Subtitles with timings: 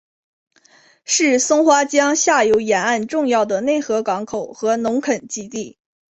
[1.05, 5.77] 是松花江下游沿岸重要的内河港口和农垦基地。